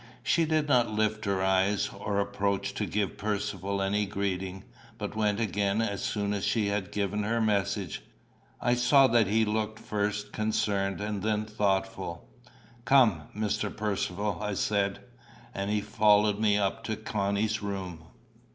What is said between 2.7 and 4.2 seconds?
to give Percivale any